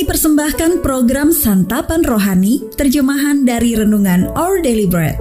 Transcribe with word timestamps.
Kami 0.00 0.16
persembahkan 0.16 0.80
program 0.80 1.28
Santapan 1.28 2.00
Rohani, 2.00 2.64
terjemahan 2.72 3.44
dari 3.44 3.76
Renungan 3.76 4.32
Our 4.32 4.64
Daily 4.64 4.88
Bread. 4.88 5.20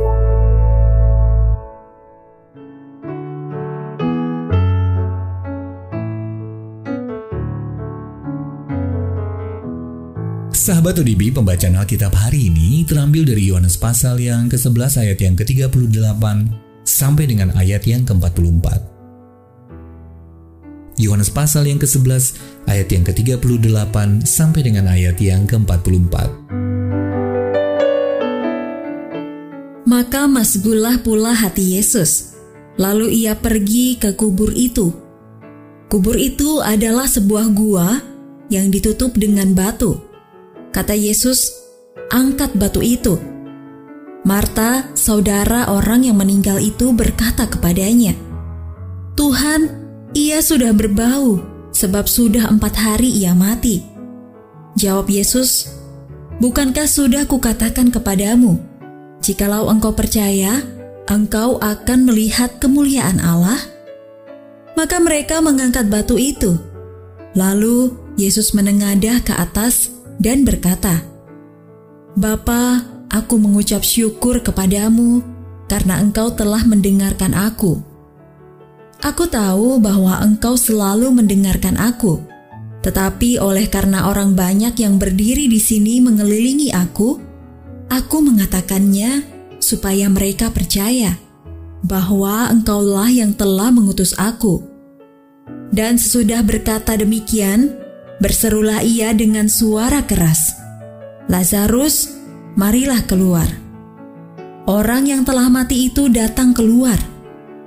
Sahabat 10.55 11.04
ODB, 11.04 11.36
pembacaan 11.36 11.76
Alkitab 11.76 12.15
hari 12.15 12.47
ini 12.47 12.87
terambil 12.87 13.27
dari 13.27 13.51
Yohanes 13.51 13.76
pasal 13.76 14.15
yang 14.23 14.47
ke-11 14.47 14.96
ayat 14.96 15.19
yang 15.19 15.36
ke-38 15.36 16.23
sampai 16.88 17.27
dengan 17.27 17.52
ayat 17.59 17.84
yang 17.84 18.08
ke-44. 18.08 18.99
Yohanes 21.00 21.31
pasal 21.31 21.63
yang 21.63 21.80
ke-11 21.80 22.36
ayat 22.68 22.92
yang 22.92 23.08
ke-38 23.08 23.96
sampai 24.28 24.62
dengan 24.68 24.92
ayat 24.92 25.16
yang 25.23 25.48
ke-44. 25.48 26.16
Maka 29.88 30.28
masgulah 30.28 31.00
pula 31.00 31.32
hati 31.32 31.80
Yesus. 31.80 32.36
Lalu 32.76 33.23
ia 33.23 33.34
pergi 33.40 33.96
ke 33.96 34.12
kubur 34.14 34.52
itu. 34.52 34.92
Kubur 35.88 36.20
itu 36.20 36.59
adalah 36.59 37.08
sebuah 37.08 37.48
gua 37.56 38.04
yang 38.52 38.68
ditutup 38.70 39.16
dengan 39.16 39.56
batu. 39.56 39.98
Kata 40.76 40.94
Yesus, 40.94 41.50
"Angkat 42.12 42.54
batu 42.59 42.84
itu." 42.84 43.18
Marta, 44.28 44.92
saudara 44.94 45.72
orang 45.72 46.06
yang 46.06 46.20
meninggal 46.20 46.59
itu, 46.59 46.92
berkata 46.94 47.50
kepadanya, 47.50 48.14
"Tuhan, 49.18 49.79
ia 50.13 50.41
sudah 50.41 50.73
berbau, 50.73 51.41
sebab 51.73 52.05
sudah 52.05 52.50
empat 52.50 52.73
hari 52.77 53.09
ia 53.09 53.34
mati." 53.34 53.86
Jawab 54.78 55.09
Yesus, 55.09 55.70
"Bukankah 56.39 56.88
sudah 56.88 57.25
kukatakan 57.25 57.92
kepadamu, 57.92 58.58
jikalau 59.19 59.67
engkau 59.67 59.92
percaya, 59.94 60.61
engkau 61.09 61.58
akan 61.59 62.00
melihat 62.08 62.61
kemuliaan 62.61 63.17
Allah?" 63.19 63.59
Maka 64.80 64.95
mereka 65.03 65.44
mengangkat 65.44 65.92
batu 65.92 66.16
itu. 66.16 66.56
Lalu 67.36 67.91
Yesus 68.16 68.56
menengadah 68.56 69.19
ke 69.28 69.36
atas 69.36 69.91
dan 70.23 70.47
berkata, 70.47 71.03
Bapa, 72.19 72.84
aku 73.08 73.36
mengucap 73.39 73.84
syukur 73.84 74.44
kepadamu 74.44 75.23
karena 75.72 76.02
engkau 76.03 76.31
telah 76.34 76.64
mendengarkan 76.64 77.31
aku. 77.31 77.80
Aku 79.00 79.31
tahu 79.31 79.80
bahwa 79.80 80.19
engkau 80.19 80.59
selalu 80.59 81.08
mendengarkan 81.16 81.80
aku, 81.80 82.19
tetapi 82.83 83.39
oleh 83.39 83.72
karena 83.72 84.11
orang 84.11 84.36
banyak 84.36 84.75
yang 84.75 85.00
berdiri 85.00 85.47
di 85.47 85.59
sini 85.59 86.03
mengelilingi 86.03 86.75
aku, 86.75 87.16
aku 87.88 88.17
mengatakannya 88.19 89.23
supaya 89.64 90.11
mereka 90.11 90.52
percaya 90.52 91.16
bahwa 91.80 92.52
engkaulah 92.52 93.08
yang 93.08 93.31
telah 93.31 93.72
mengutus 93.72 94.11
aku. 94.19 94.67
Dan 95.72 95.95
sesudah 95.95 96.44
berkata 96.44 97.00
demikian, 97.00 97.80
Berserulah 98.19 98.84
ia 98.84 99.16
dengan 99.16 99.47
suara 99.47 100.03
keras, 100.03 100.52
"Lazarus, 101.31 102.19
marilah 102.59 103.08
keluar." 103.08 103.47
Orang 104.67 105.08
yang 105.08 105.23
telah 105.23 105.47
mati 105.47 105.88
itu 105.88 106.11
datang 106.11 106.52
keluar. 106.52 107.00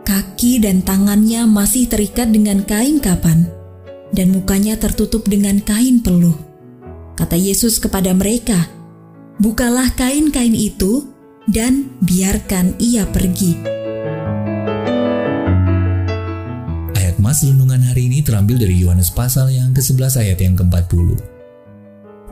Kaki 0.03 0.63
dan 0.63 0.83
tangannya 0.83 1.47
masih 1.47 1.87
terikat 1.87 2.31
dengan 2.31 2.63
kain 2.67 2.99
kapan, 2.99 3.47
dan 4.11 4.35
mukanya 4.35 4.75
tertutup 4.77 5.25
dengan 5.27 5.63
kain 5.63 6.03
peluh. 6.03 6.35
Kata 7.15 7.39
Yesus 7.39 7.79
kepada 7.79 8.11
mereka, 8.13 8.67
"Bukalah 9.39 9.95
kain-kain 9.95 10.55
itu 10.55 11.07
dan 11.47 11.95
biarkan 12.03 12.75
ia 12.83 13.07
pergi." 13.07 13.83
Mas 17.33 17.41
renungan 17.49 17.81
hari 17.81 18.13
ini 18.13 18.21
terambil 18.21 18.61
dari 18.61 18.77
Yohanes 18.85 19.09
pasal 19.09 19.49
yang 19.49 19.73
ke-11 19.73 20.21
ayat 20.21 20.37
yang 20.37 20.53
ke-40. 20.53 21.17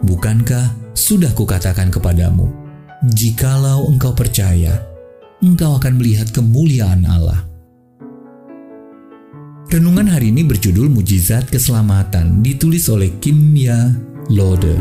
Bukankah 0.05 0.77
sudah 0.93 1.33
kukatakan 1.33 1.89
kepadamu, 1.89 2.53
jikalau 3.09 3.89
engkau 3.89 4.13
percaya, 4.13 4.77
engkau 5.41 5.81
akan 5.81 5.97
melihat 5.97 6.29
kemuliaan 6.37 7.09
Allah. 7.09 7.50
Renungan 9.71 10.11
hari 10.11 10.35
ini 10.35 10.43
berjudul 10.43 10.91
Mujizat 10.91 11.47
Keselamatan, 11.47 12.43
ditulis 12.43 12.91
oleh 12.91 13.15
Kimya 13.23 13.95
Loder. 14.27 14.75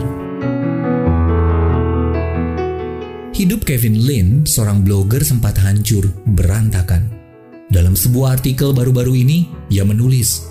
Hidup 3.37 3.69
Kevin 3.69 4.01
Lin, 4.01 4.49
seorang 4.49 4.81
blogger 4.81 5.21
sempat 5.21 5.61
hancur, 5.61 6.09
berantakan. 6.33 7.05
Dalam 7.69 7.93
sebuah 7.93 8.41
artikel 8.41 8.73
baru-baru 8.73 9.13
ini, 9.13 9.45
ia 9.69 9.85
menulis, 9.85 10.49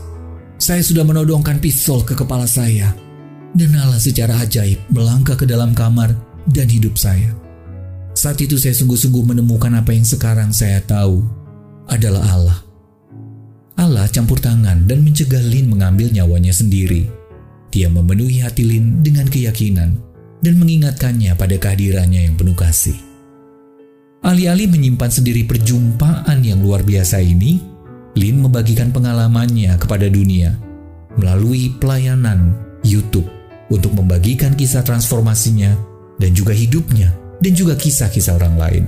Saya 0.54 0.86
sudah 0.86 1.02
menodongkan 1.02 1.58
pistol 1.58 2.06
ke 2.06 2.14
kepala 2.14 2.46
saya, 2.46 2.94
dan 3.58 3.74
Allah 3.74 3.98
secara 3.98 4.38
ajaib 4.38 4.78
melangkah 4.94 5.34
ke 5.34 5.50
dalam 5.50 5.74
kamar 5.74 6.14
dan 6.46 6.70
hidup 6.70 6.94
saya. 6.94 7.34
Saat 8.14 8.38
itu 8.38 8.54
saya 8.54 8.70
sungguh-sungguh 8.78 9.34
menemukan 9.34 9.74
apa 9.74 9.90
yang 9.90 10.06
sekarang 10.06 10.54
saya 10.54 10.78
tahu 10.86 11.26
adalah 11.90 12.22
Allah. 12.22 12.67
Allah 13.88 14.04
campur 14.12 14.36
tangan 14.36 14.84
dan 14.84 15.00
mencegah 15.00 15.40
Lin 15.40 15.72
mengambil 15.72 16.12
nyawanya 16.12 16.52
sendiri. 16.52 17.08
Dia 17.72 17.88
memenuhi 17.88 18.44
hati 18.44 18.68
Lin 18.68 19.00
dengan 19.00 19.24
keyakinan 19.24 19.96
dan 20.44 20.54
mengingatkannya 20.60 21.32
pada 21.32 21.56
kehadirannya 21.56 22.28
yang 22.28 22.36
penuh 22.36 22.52
kasih. 22.52 22.92
Alih-alih 24.20 24.68
menyimpan 24.68 25.08
sendiri 25.08 25.48
perjumpaan 25.48 26.44
yang 26.44 26.60
luar 26.60 26.84
biasa 26.84 27.16
ini, 27.24 27.64
Lin 28.12 28.44
membagikan 28.44 28.92
pengalamannya 28.92 29.72
kepada 29.80 30.12
dunia 30.12 30.52
melalui 31.16 31.72
pelayanan 31.80 32.52
YouTube 32.84 33.26
untuk 33.72 33.96
membagikan 33.96 34.52
kisah 34.52 34.84
transformasinya 34.84 35.72
dan 36.20 36.36
juga 36.36 36.52
hidupnya 36.52 37.08
dan 37.40 37.56
juga 37.56 37.72
kisah-kisah 37.72 38.36
orang 38.36 38.54
lain. 38.60 38.84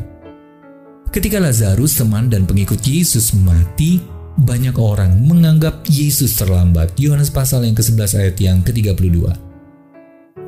Ketika 1.08 1.40
Lazarus, 1.40 1.96
teman 1.96 2.28
dan 2.28 2.44
pengikut 2.44 2.84
Yesus 2.84 3.32
mati, 3.32 4.19
banyak 4.40 4.76
orang 4.80 5.20
menganggap 5.20 5.84
Yesus 5.86 6.34
terlambat. 6.40 6.96
Yohanes 6.96 7.28
pasal 7.28 7.68
yang 7.68 7.76
ke-11 7.76 8.10
ayat 8.16 8.36
yang 8.40 8.58
ke-32. 8.64 9.28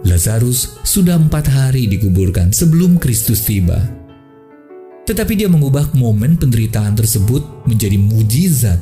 Lazarus 0.09 0.81
sudah 0.83 1.15
empat 1.15 1.47
hari 1.47 1.87
dikuburkan 1.87 2.51
sebelum 2.51 2.99
Kristus 2.99 3.47
tiba 3.47 4.03
tetapi 5.03 5.35
dia 5.35 5.51
mengubah 5.51 5.91
momen 5.99 6.39
penderitaan 6.39 6.95
tersebut 6.95 7.67
menjadi 7.67 7.99
mujizat 7.99 8.79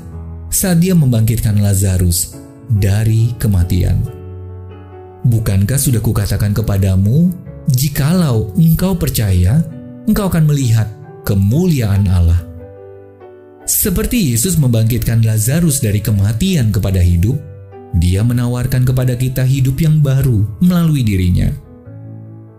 saat 0.52 0.82
dia 0.82 0.92
membangkitkan 0.92 1.56
Lazarus 1.56 2.36
dari 2.68 3.32
kematian. 3.40 4.04
Bukankah 5.24 5.80
sudah 5.80 6.00
kukatakan 6.00 6.52
kepadamu, 6.52 7.32
jikalau 7.72 8.52
engkau 8.56 8.96
percaya, 8.96 9.64
engkau 10.04 10.28
akan 10.28 10.44
melihat 10.48 10.88
kemuliaan 11.24 12.04
Allah. 12.08 12.49
Seperti 13.70 14.34
Yesus 14.34 14.58
membangkitkan 14.58 15.22
Lazarus 15.22 15.78
dari 15.78 16.02
kematian 16.02 16.74
kepada 16.74 16.98
hidup, 16.98 17.38
dia 18.02 18.26
menawarkan 18.26 18.82
kepada 18.82 19.14
kita 19.14 19.46
hidup 19.46 19.78
yang 19.78 20.02
baru 20.02 20.42
melalui 20.58 21.06
dirinya. 21.06 21.46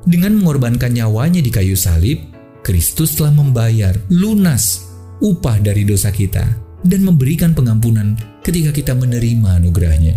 Dengan 0.07 0.39
mengorbankan 0.39 0.95
nyawanya 0.95 1.43
di 1.43 1.51
kayu 1.51 1.75
salib, 1.75 2.15
Kristus 2.63 3.19
telah 3.19 3.35
membayar 3.35 3.91
lunas 4.07 4.87
upah 5.19 5.59
dari 5.59 5.83
dosa 5.83 6.15
kita 6.15 6.47
dan 6.79 7.03
memberikan 7.03 7.51
pengampunan 7.51 8.15
ketika 8.39 8.71
kita 8.71 8.95
menerima 8.95 9.59
anugerahnya. 9.59 10.15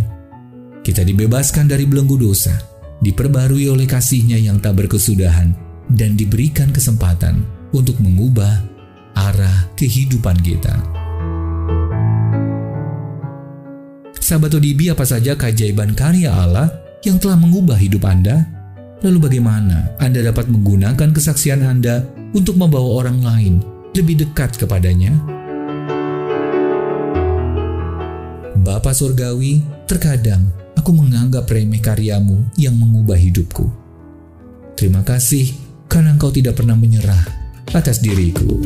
Kita 0.86 1.02
dibebaskan 1.02 1.74
dari 1.74 1.90
belenggu 1.90 2.22
dosa, 2.22 2.54
diperbarui 3.02 3.66
oleh 3.66 3.90
kasihnya 3.90 4.38
yang 4.38 4.62
tak 4.62 4.78
berkesudahan, 4.78 5.58
dan 5.90 6.14
diberikan 6.14 6.70
kesempatan 6.70 7.42
untuk 7.74 7.98
mengubah 7.98 8.73
arah 9.14 9.70
kehidupan 9.78 10.38
kita. 10.42 10.74
Sahabat 14.18 14.56
ODB, 14.56 14.88
apa 14.88 15.04
saja 15.04 15.36
keajaiban 15.36 15.92
karya 15.92 16.32
Allah 16.32 16.72
yang 17.04 17.20
telah 17.20 17.36
mengubah 17.36 17.76
hidup 17.76 18.08
Anda? 18.08 18.48
Lalu 19.04 19.28
bagaimana 19.28 20.00
Anda 20.00 20.24
dapat 20.24 20.48
menggunakan 20.48 21.12
kesaksian 21.12 21.60
Anda 21.60 22.08
untuk 22.32 22.56
membawa 22.56 23.04
orang 23.04 23.20
lain 23.20 23.54
lebih 23.92 24.24
dekat 24.24 24.56
kepadanya? 24.56 25.12
Bapa 28.64 28.96
Surgawi, 28.96 29.60
terkadang 29.84 30.48
aku 30.72 30.96
menganggap 30.96 31.44
remeh 31.44 31.84
karyamu 31.84 32.48
yang 32.56 32.80
mengubah 32.80 33.20
hidupku. 33.20 33.68
Terima 34.72 35.04
kasih 35.04 35.52
karena 35.84 36.16
engkau 36.16 36.32
tidak 36.32 36.56
pernah 36.56 36.74
menyerah 36.74 37.43
atas 37.72 38.04
diriku. 38.04 38.60